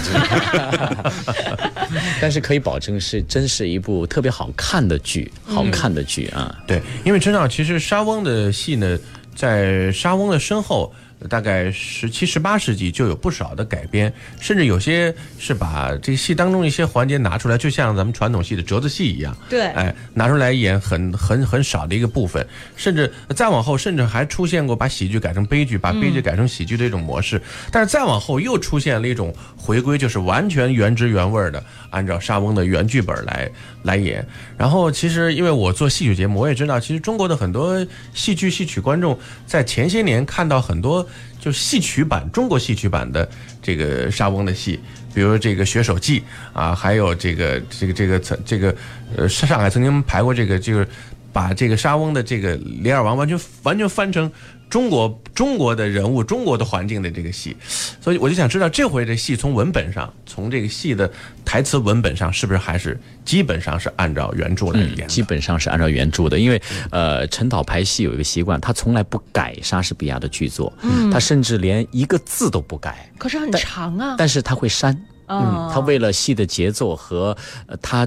[2.20, 6.56] 但是可以保证是真是一部特别好看的剧，好看的剧啊。
[6.66, 8.98] 对，因为知道其实沙翁的戏呢，
[9.34, 10.92] 在沙翁的身后。
[11.28, 27.40] 大概十七、十八世纪就有不少的改编，甚至有些是把这个戏当中一些环节拿出来，就像咱们传统戏的折子戏一样，对哎，拿出来演很很很少的一个部分，甚至再往后，甚至还出现过把喜剧改成悲剧，把悲剧改成喜剧的一种模式。
[27.72, 33.50] 但是再往后又出现了一种回归，就是完全原汁原味的按照沙翁的原剧本来
[33.84, 34.26] 来演。
[34.58, 41.05] 然后其实因为我做戏曲节目，我也知道，其实中国的很多戏剧戏曲观众在前些年看到很多
[41.40, 43.28] 就戏曲版中国戏曲版的
[43.62, 44.80] 这个沙翁的戏，
[45.14, 46.20] 比如这个《学手记》
[46.52, 48.74] 啊，还有这个这个这个曾这个
[49.16, 50.88] 呃上海曾经排过这个就是
[51.32, 54.30] 把这个沙翁的这个《李尔王》完全完全翻成
[54.68, 57.56] 中国中国的人物、中国的环境的这个戏，
[58.00, 61.10] 所以我就想知道这回这戏从文本上，从这个戏的
[61.44, 65.06] 台词文本上，是不是还是基本上是按照原著来演的？
[65.06, 74.16] 基本上是按照原著的，因为呃，陈导拍戏有一个习惯，他从来不改莎士比亚的剧作，嗯，他甚至连一个字都不改，可是很长啊。
[74.18, 74.92] 但是他会删，
[75.26, 78.06] 哦嗯，他为了戏的节奏和呃他。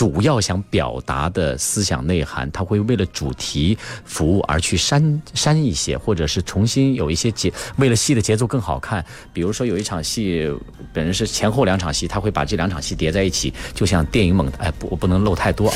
[0.00, 9.04] 主要想表达的思想内涵，他会为了主题服务而去删删一些，或者是重新有一些节，为了戏的节奏更好看。
[9.30, 10.50] 比如说有一场戏，
[10.90, 15.70] 本人是前后两场戏，他会把这两场戏叠在一起，就像电影蒙哎不，我不能露太多，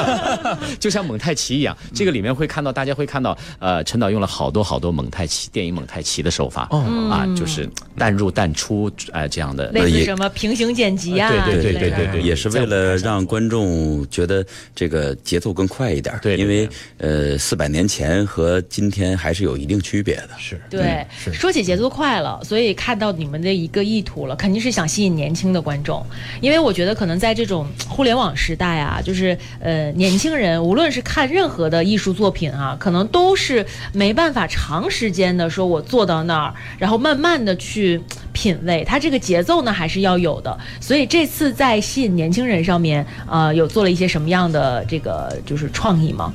[0.78, 1.74] 就像蒙太奇一样。
[1.94, 6.68] 这个里面会看到，大家会看到，呃，陈导用了好多好多蒙太奇电影蒙太奇的手法，
[7.10, 9.70] 啊，就是淡入淡出，哎、这样的。
[9.70, 20.30] 类似什么平行剪辑啊，对对对对对也是为了让观众觉得这个节奏更快一点，对对因为呃，四百年前和今天还是有一定区别的。
[20.36, 20.60] 是。
[20.68, 24.70] 对，说起节奏快了，所以看到你们的一个意图了，肯定是。
[24.70, 26.04] 想吸引年轻的观众，
[26.40, 29.38] 因为我觉得可能在这种互联网时代啊，就是。
[29.60, 31.00] 呃年轻人无论是。
[31.02, 33.64] 看任何的艺术作品啊，可能都是。
[33.92, 38.00] 没办法长时间的说我坐到那儿，然后慢慢的去
[38.32, 40.00] 品味，它这个节奏呢还是。
[40.00, 46.32] 要有的，所以这次在吸引年轻人上面，呃，有做了一些什么样的这个就是创意吗？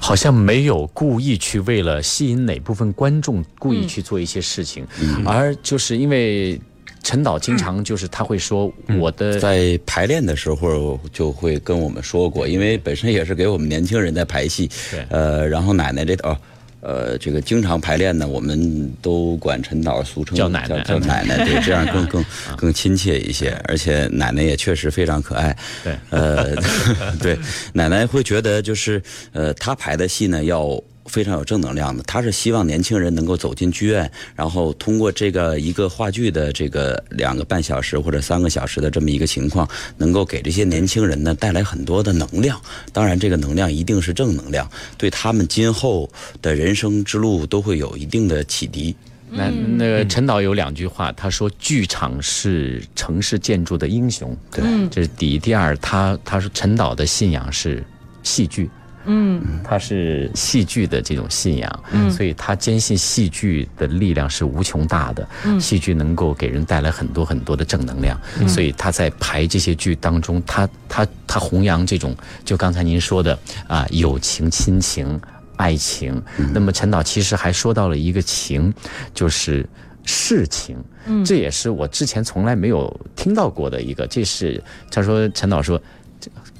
[0.00, 4.86] 好像没有故意去为了吸引哪部分观众故意去做一些事情，
[5.24, 6.60] 而就是因为
[7.02, 14.70] 陈导经常就是他会说我的、在排练的时候就会跟我们说过，因为本身也是给我们年轻人在排戏，
[15.08, 16.36] 呃，然后奶奶这头。
[16.80, 22.24] 呃，这个经常排练呢，我们都管陈导俗称叫奶奶叫奶奶，对，这样更更
[22.56, 23.50] 更亲切一些。
[23.64, 25.56] 而且奶奶也确实非常可爱。
[25.82, 26.54] 对呃，
[27.20, 27.38] 对，
[27.72, 30.80] 奶奶会觉得就是呃，她排的戏呢要。
[31.08, 42.60] 非常有正能量的，他是希望年轻人能够走进剧院，然后通过这个一个话剧的这个两个半小时或者三个小时的这么一个情况，能够给这些年轻人呢带来很多的能量。
[42.92, 46.08] 当然，这个能量一定是正能量，对他们今后
[46.42, 48.94] 的人生之路都会有一定的启迪。
[49.30, 55.38] 那那个陈导有两句话，他说剧场是城市建筑的英雄，对，这是第一。
[55.38, 57.84] 第二，他他说陈导的信仰是
[58.22, 58.70] 戏剧。
[59.10, 75.18] 嗯，他是戏剧的这种信仰，嗯，所以他坚信戏剧的力量是无穷大的，嗯，戏剧能够给人带来很多很多的正能量，所以他在排这些剧当中，他他他弘扬这种，就刚才您说的啊，友情、亲情、
[75.56, 76.22] 爱情。
[76.52, 78.72] 那么陈导其实还说到了一个情，
[79.14, 79.66] 就是
[80.04, 80.76] 事情。
[81.06, 84.06] 嗯，这也是我之前从来没有听到过的一个。
[84.06, 85.80] 这是他说陈导说，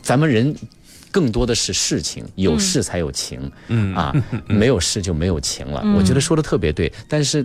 [0.01, 0.57] 咱们人。
[1.19, 4.15] 更多的是事情，有事才有情，嗯啊，
[4.47, 5.83] 没有事就没有情了。
[5.97, 7.45] 我觉得说的特别对，但是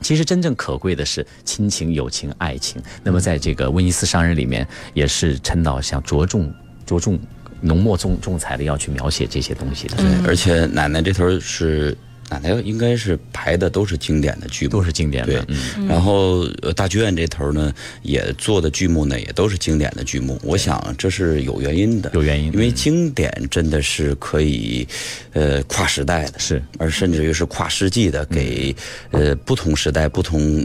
[0.00, 2.80] 其实真正可贵的是亲情、友情、爱情。
[3.02, 6.54] 那么在这个《威尼斯商人》里面，也是陈导想着重
[6.86, 7.18] 着重
[7.60, 9.96] 浓墨重重彩的要去描写这些东西的。
[9.96, 11.96] 对，而且奶奶这头是
[12.40, 20.40] 奶奶应该是排的都是经典的剧目，都是经典对的。，嗯，然后呃大剧院这头呢，也做的剧目呢，也都是经典的剧目。
[20.42, 24.86] 我想这是有原因的，有原因因为经典真的是可以，
[25.32, 28.74] 呃，跨时代的，是，而甚至于是跨世纪的，给
[29.10, 30.64] 呃不同时代、不同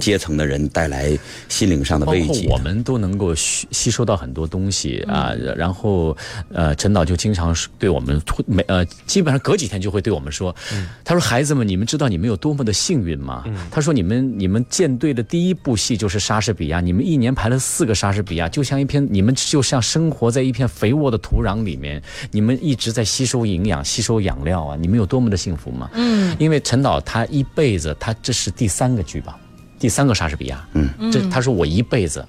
[0.00, 1.16] 阶层的人带来
[1.48, 2.46] 心灵上的慰藉。
[2.46, 5.32] 括我们都能够吸吸收到很多东西啊。
[5.56, 6.16] 然后
[6.52, 10.54] 呃，陈导就经常对我们突每呃，基本上隔几天就会对我们说，
[11.02, 13.44] 他说孩子们，你们知道你们有多么的幸运吗？
[13.70, 25.90] 他说你们你们舰队的第一部戏就是莎士比亚，你们一年排了四个莎士比亚，就像一片你们就像生活在一片肥沃的土壤里面，你们一直在吸收营养、吸收养料啊，你们有多么的幸福吗？
[25.94, 29.38] 嗯，因为陈导他一辈子，他这是第三个剧吧，
[29.78, 32.24] 第三个莎士比亚，嗯，这他说我一辈子。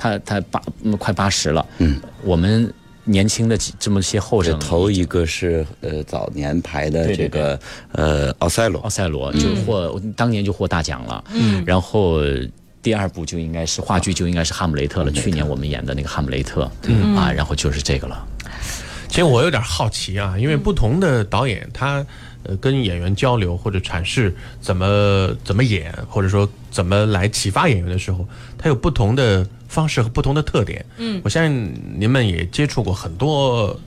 [0.00, 2.72] 他他八嗯快八十了，嗯，我们
[3.08, 7.60] 年轻的几这么些后这生，头一个是呃早年排的对对这个
[7.92, 8.80] 呃奥赛罗。
[8.82, 12.20] 奥，赛罗就获、当年就获大奖了，嗯，然后。
[12.80, 15.10] 第二部就应该是话剧，就应该是《哈姆雷特》了。
[15.10, 17.14] 去年我们演的那个《哈姆雷特》，嗯。
[17.16, 18.24] 啊，然后就是这个了。
[19.08, 22.06] 其实我有点好奇啊，因为不同的导演他
[22.44, 30.84] 呃跟演员交流或者阐释怎么怎么演，或者说怎么来启发演员的时候，他有不同的方式和不同的特点。
[30.96, 33.78] 嗯，我相信您们也接触过很多。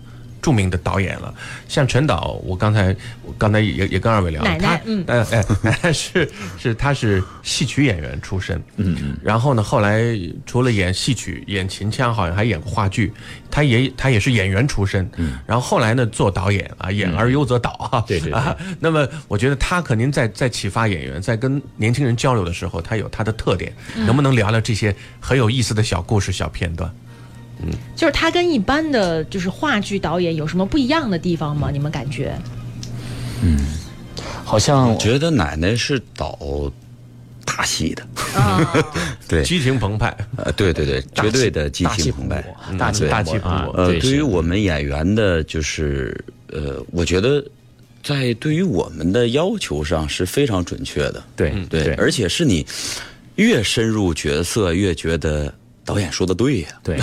[0.42, 1.34] 著名的导演了，
[1.68, 5.04] 像陈导，我刚才我刚才也也跟二位聊了，奶奶他嗯。
[5.08, 10.04] 哎哎，奶奶是是他是戏曲演员出身，嗯嗯，然后呢，后来
[10.46, 13.14] 除了演戏曲、演秦腔，好像还演过话剧，
[13.50, 18.34] 他也他也是演员出身，嗯，然后后来呢做导演啊，演而优则导啊，对对对。
[18.34, 26.92] 啊，那么我觉得他肯定在在启发演员，在跟年轻人交流的时候，他有他的特点，能不能聊聊这些很有意思的小故事、小片段？
[27.96, 31.70] 就是他跟一般的就是话剧导演有什么不一样的地方吗？
[31.72, 32.38] 你们感觉？
[33.44, 33.58] 嗯。
[34.44, 36.38] 好像觉得奶奶是导
[37.46, 38.06] 大戏的，
[38.38, 38.74] 啊，
[39.26, 42.44] 对，激情澎湃，呃，对对对，绝对的激情澎湃。
[42.78, 46.14] 大气大气澎湃澎湃呃，对于我们演员的，就是
[46.48, 47.42] 呃，我觉得
[48.04, 51.24] 在对于我们的要求上是非常准确的。
[51.36, 52.66] 对对，而且是你
[53.36, 57.00] 越深入角色，越觉得导演说的对呀、对，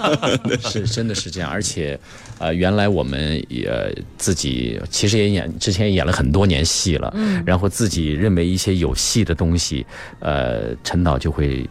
[0.60, 1.98] 是真的是这样，而且，
[2.38, 3.70] 呃，原来我们也
[4.18, 9.84] 自己其实也演，之前演了很多年戏了，嗯，然后自己认为一些有戏的东西，
[10.20, 11.68] 呃，陈导就会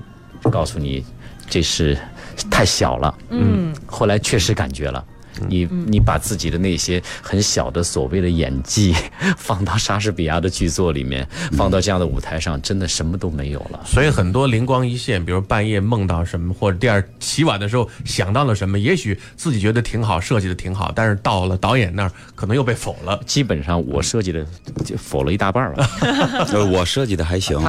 [0.52, 1.06] 告诉你
[1.50, 1.98] 这是
[2.50, 5.04] 太小了，嗯，后来确实感觉了。
[5.48, 8.96] 你你把自己的那些很小的所谓的演技
[9.38, 13.80] 放到莎士比亚的剧作里面，放到这样的舞台上，真的什么都没有了。
[13.86, 23.20] 所以很多灵光一现，比如半夜梦到什么，或者第二起晚的时候想到了什么，也许自己觉得挺好，设计的挺好，但是到了导演那儿，可能又被否了。
[23.26, 24.46] 基本上我设计的
[24.86, 25.90] 就否了一大半儿了。
[26.52, 27.60] 呃，我设计的还行。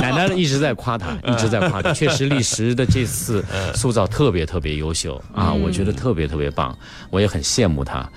[0.00, 1.92] 奶奶一直在夸他，一直在夸他。
[1.92, 6.65] 确实，历史的这次 塑造特别特别优秀啊，我觉得特别特别棒，
[7.10, 8.08] 我也很羡慕他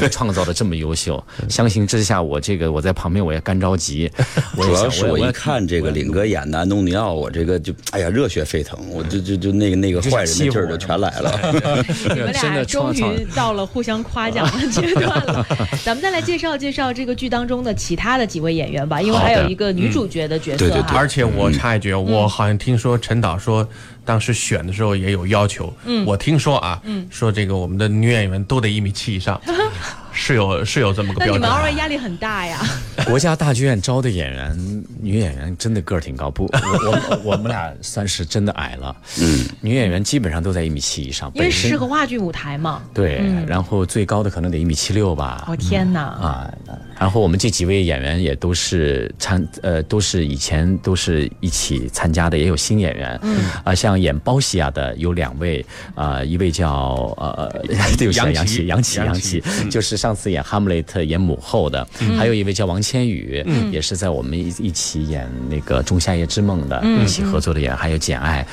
[0.00, 1.22] 能 创造的这么优秀。
[1.48, 4.10] 相形之下，我这个我在旁边我也干着急。
[4.56, 11.38] 我主要是我一看这个领哥演的安东尼奥，我这个就哎呀热血沸腾，我就就就那个那个坏人的劲儿就全来了。
[12.14, 15.46] 你们真的俩终于到了互相夸奖的阶段了。
[15.84, 20.94] 咱们再来介绍介绍这个剧当中的其他的几位演员吧，因为还有一个女主角的角色对对哈。
[20.96, 23.68] 而且我插一句，我好像听说陈导说，
[24.04, 25.72] 当时选的时候也有要求。
[25.84, 29.40] 嗯，我听说啊，说这个我们的女演员都得一米七以上，
[30.14, 31.60] 是有是有这么个标准那你们。
[31.60, 32.58] 二位压力很大呀。
[33.04, 38.96] 国家大剧院招的演员，女演员真的个儿挺高，不， 我我我们俩算是真的矮了。
[39.20, 42.82] 嗯，女演员基本上都在一米七以上，因为适合话剧舞台嘛。
[42.94, 45.44] 对，然后最高的可能得一米七六吧。
[45.48, 46.00] 哦天哪！
[46.02, 46.54] 啊，
[46.98, 53.18] 然后我们这几位演员也都是参呃，都是以前都是一起参加的，也有新演员。
[53.22, 56.70] 嗯啊，像演包西亚的有两位啊、一位叫
[57.18, 57.50] 呃，
[57.98, 61.88] 对不起，杨杨琪琪，杨琪，杨琪杨琪，就是上次演哈姆雷特演母后的，
[62.18, 68.46] 还有一位叫王千羽，也是在我们一一起演那个《仲夏夜之梦》的，一起合作的演员，还有简爱，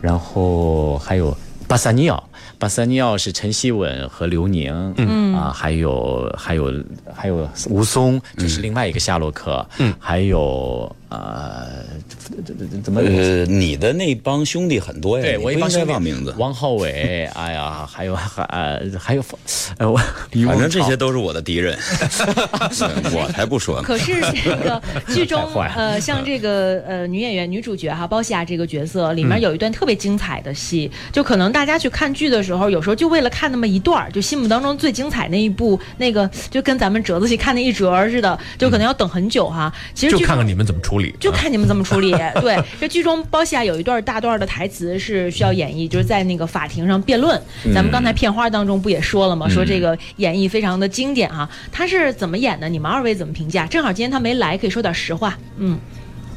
[0.00, 1.36] 然后还有
[1.68, 2.24] 巴萨尼奥。
[2.58, 6.72] 巴萨尼奥是陈希文和刘宁，嗯啊，还有还有
[7.14, 11.84] 还有吴松，这是另外一个夏洛克，嗯，还有呃，
[12.82, 13.00] 怎么？
[13.00, 16.34] 呃，你的那帮兄弟很多呀，对我一帮兄弟该忘名字。
[16.36, 19.24] 王浩伟，哎呀，还有还呃还有，
[19.76, 19.96] 呃，我
[20.44, 21.78] 反正这些都是我的敌人，
[23.14, 23.84] 我才不说呢。
[23.84, 24.82] 可是这个
[25.14, 25.40] 剧中
[25.76, 31.68] 呃，像这个呃女演员女主角哈包西亚这个角色里面有一段特别精彩的戏，就可能大。
[31.68, 39.70] 家去看剧的时候，有时候就为了看那么一段儿，就心目当中最精彩那一部，那个就跟咱们折子戏看那一折似的，就可能要等很久哈。
[39.92, 41.10] 其实就看看你们怎么处理。
[41.10, 42.12] 啊就看你们怎么处理。
[42.40, 47.38] 对，这剧中包西亚有一段大段的台词是需要演绎，就是在那个法庭上辩论。
[47.74, 49.46] 咱们刚才片花当中不也说了吗？
[49.46, 51.46] 说这个演绎非常的经典哈。
[51.70, 52.66] 他是怎么演的？
[52.66, 53.66] 你们二位怎么评价？
[53.66, 55.36] 正好今天他没来，可以说点实话。
[55.58, 55.78] 嗯，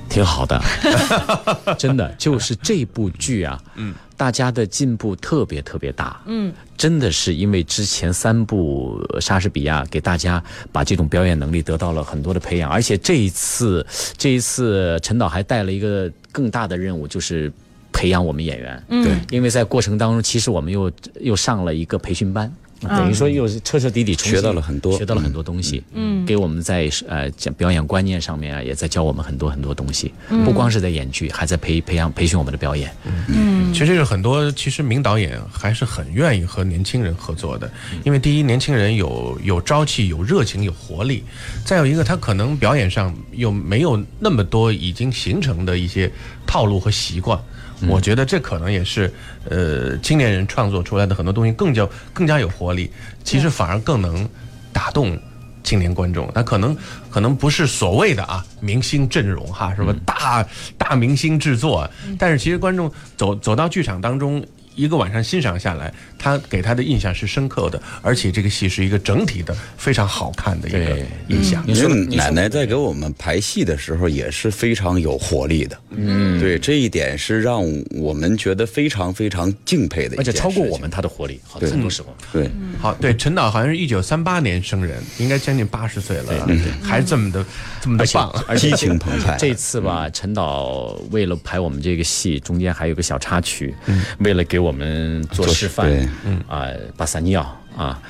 [0.09, 0.61] 挺好的，
[1.79, 13.83] 真的就是这部剧啊，嗯，大家的进步特别特别大，嗯，真的是因为之前三部莎士比亚给大家把这种表演能力得到了很多的培养，而且这一次
[14.15, 17.51] 这一次陈导还带了一个更大的任务，就是
[17.91, 19.03] 培养我们演员，嗯。
[19.03, 19.17] 对。
[19.35, 22.53] 因为在过程当中，其实我们又又上了一个培训班。
[22.81, 24.97] 等于说又是彻彻底底学到了很多。
[24.97, 30.13] 学到了很多东西，嗯，给我们在呃讲表演观念上面啊，也在教我们很多很多东西，
[30.45, 32.93] 不光是在演剧，还在培培养培训我们的表演。
[33.27, 33.73] 嗯。
[33.73, 37.71] 其实有很多，其实名导演还是很愿意和年轻人合作的，
[38.03, 41.23] 因为第一，年轻人有有朝气、有热情、有活力；
[41.65, 46.11] 再有一个，他可能表演上又没有那么多已经形成的一些
[46.45, 47.39] 套路和习惯。
[47.87, 49.11] 我觉得这可能也是，
[49.49, 52.91] 呃，青年人创作出来的很多东西更加更加有活力，
[53.23, 54.27] 其实反而更能
[54.71, 55.17] 打动
[55.63, 56.31] 青年观众。
[56.33, 56.77] 那可能
[57.09, 60.45] 可能不是所谓的啊明星阵容哈，什么大
[60.77, 64.45] 大明星制作，但是其实观众走走到剧场当中。
[64.75, 70.97] 一个晚上欣赏下来，他给他的印象是深刻的，而且这个戏是一个整体的非常好看的一个
[71.27, 71.63] 印象。
[71.67, 77.61] 你说因为奶奶在给我们排戏的时候也是非常有活力的，嗯，对，这一点是让
[77.91, 82.15] 我们觉得非常非常敬佩的而且超过我们他的活力，好多时候。
[82.31, 82.49] 对，
[82.79, 86.47] 好，对，陈导好像是一九三八年生人，应该将近八十岁了，
[86.81, 87.45] 还这么的
[87.81, 88.29] 这么的棒。
[88.47, 89.37] 而且激情澎湃。
[89.37, 93.73] 这次吧，陈导为了排我们这个戏，中间还有个小插曲，
[94.19, 96.07] 为了给我们做做示范对，
[96.47, 97.41] 啊，把撒尿
[97.75, 98.01] 啊，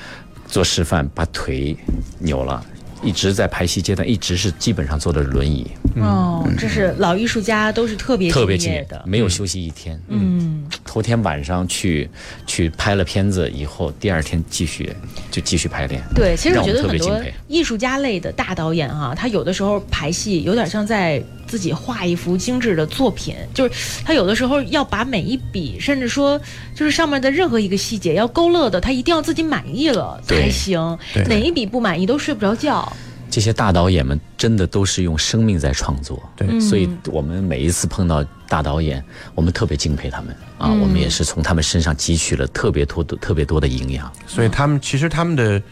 [0.46, 1.76] 做示范，把腿
[2.18, 2.64] 扭了，
[3.02, 9.02] 一直在排戏阶段，一直是基本上坐的轮椅，哦，这是老艺术家都是特别特别敬业的。
[9.06, 10.00] 没有休息一天。
[10.08, 12.08] 嗯，头天晚上去
[12.46, 14.94] 去拍了片子以后，第二天继续
[15.30, 16.02] 就继续排练。
[16.14, 26.40] 对，其实我觉得很多艺术家类的大导演啊、他有的时候排戏有点像在自己画一幅精致的作品，就是他有的时候要把每一笔，甚至说
[26.74, 30.98] 就是上面的任何一个细节要勾勒的，他一定要自己满意了才行。
[31.12, 32.90] 对，哪一笔不满意都睡不着觉。
[33.30, 40.34] 这些大导演们真的都是用生命在创作，对所以我们每一次碰到大导演，我们特别敬佩他们。
[40.56, 40.80] 啊，嗯。
[40.80, 44.10] 我们也是从他们身上汲取了特别多的特别多的营养。
[44.26, 45.62] 所以他们其实他们的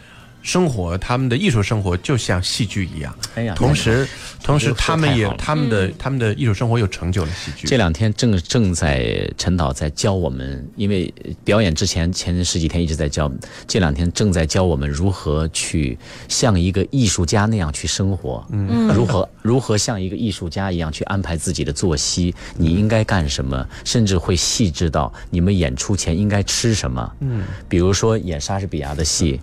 [0.41, 3.15] 生活，他们的艺术生活就像戏剧一样。
[3.35, 4.07] 哎呀同时，
[4.43, 7.67] 同时他们也他们的他们的艺术生活又成就了戏剧。
[7.67, 11.13] 这两天正正在陈导在教我们，因为
[11.43, 13.31] 表演之前前十几天一直在教，
[13.67, 29.39] 这两天正在教我们如何去像一个艺术家那样去生活，嗯，如何如何像一个艺术家一样去安排自己的作息，你应该干什么，甚至会细致到你们演出前应该吃什么，嗯，比如说演莎士比亚的戏，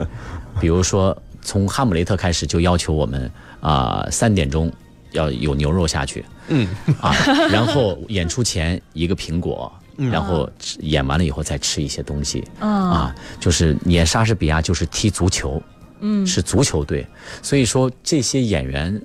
[0.61, 3.31] 比如说从《哈姆雷特》开始就要求我们
[3.61, 4.71] 啊三、点钟
[5.13, 6.69] 要有牛肉下去，嗯。
[7.01, 7.13] 啊，
[7.51, 15.63] 然后演出前一个苹果，然后吃演完了以后再吃一些东西，啊，就是演莎士比亚就是踢足球，
[16.01, 17.07] 嗯，是足球队，
[17.43, 19.01] 所以说这些演员。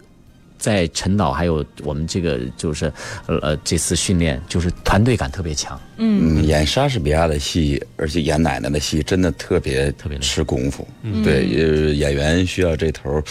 [0.63, 2.85] 在陈导还有我们这个就是
[3.25, 10.87] 呃呃这次训练就是团队感特别强，嗯，演莎士比亚的戏，而且演奶奶的戏，真的特别特别吃功夫。
[11.21, 13.21] 对，呃，演员需要这头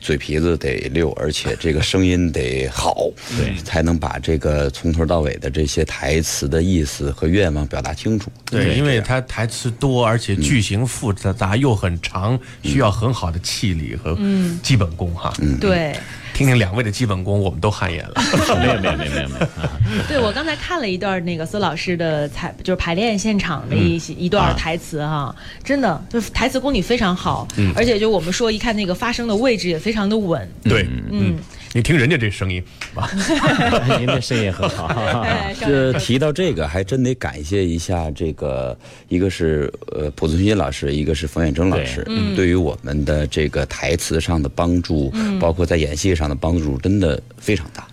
[0.00, 3.54] 嘴皮子得溜，而且这个声音得好， 对。
[3.64, 8.30] 才能把这个从头到尾的这些台词的意思和愿望表达清楚。
[8.50, 14.14] 对，因为他台词多，而且剧情复杂又很长，需要很好的气力和
[14.62, 15.32] 基本功哈。
[15.40, 15.58] 嗯。
[15.58, 15.96] 对，
[16.34, 18.14] 听听两位的基本功，我们都汗颜了。
[18.58, 31.36] 没有没有没有没有没有，对我刚才看了一段那个孙老师的采，就是排练现场的一些、一段台词哈，真的就是台词功底非常好，而且就我们说一看那个发声的位置也非常的稳，对，嗯，
[31.74, 32.62] 你听人家这声音，
[32.94, 33.08] 哇，
[33.98, 35.26] 您的声音很好，
[35.58, 42.06] 这提到这个，还真得感谢一下这个，一个是呃濮存昕老师，一个是冯远征老师，
[42.36, 45.10] 对于我们的这个台词上的帮助，
[45.40, 47.86] 包括在演戏上的帮助，真的非常大。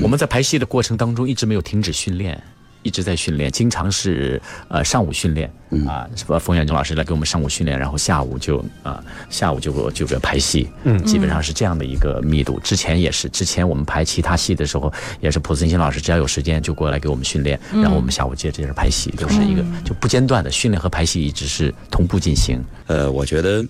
[0.00, 2.42] 我们在排戏的过程当中一直没有停止训练，
[2.88, 5.46] 一直在训练，经常是呃上午训练，
[5.86, 6.38] 啊，是吧？
[6.38, 12.58] 冯远征老师来给我们上午训练，然后下午就啊下午就就就排戏，嗯，基本上是这样的一个密度。
[12.64, 22.64] 之前也是，之前我们排其他戏的时候，也是蒲森新老师只要有时间就过来给我们训练，然后我们下午接着接着排戏，就是一个就不间断的训练和排戏一直是同步进行。
[22.86, 23.62] 呃，我觉得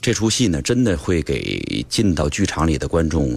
[0.00, 3.36] 这出戏呢，真的会给进到剧场里的观众，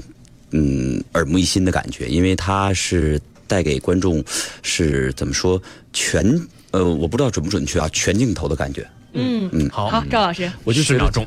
[0.51, 4.23] 嗯，耳目一新的感觉，因为它是带给观众
[4.61, 5.61] 是怎么说
[5.93, 6.39] 全
[6.71, 8.85] 呃，我不知道准不准确啊，全镜头的感觉。
[9.13, 9.69] 嗯嗯。
[9.69, 11.25] 好好，赵老师，我就觉得十秒钟，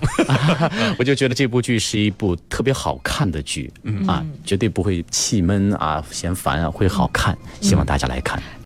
[0.99, 3.73] 我就觉得这部剧是一部特别好看的剧，
[4.07, 8.43] 啊，绝对不会气闷啊、嫌烦啊，会好看，希望大家来看。